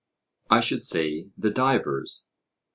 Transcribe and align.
I 0.49 0.61
should 0.61 0.81
say, 0.81 1.29
the 1.37 1.51
divers. 1.51 2.27